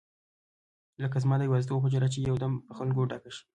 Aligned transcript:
لکه 1.01 1.17
زما 1.23 1.35
د 1.37 1.41
یوازیتوب 1.47 1.81
حجره 1.85 2.07
چې 2.13 2.19
یو 2.29 2.35
دم 2.43 2.53
په 2.67 2.73
خلکو 2.77 3.09
ډکه 3.11 3.31
شي. 3.35 3.43